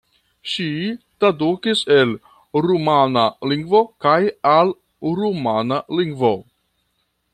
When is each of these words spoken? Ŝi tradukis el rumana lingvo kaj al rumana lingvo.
Ŝi 0.51 0.69
tradukis 1.23 1.83
el 1.97 2.15
rumana 2.67 3.27
lingvo 3.51 3.83
kaj 4.07 4.17
al 4.55 4.73
rumana 5.21 5.79
lingvo. 6.01 6.33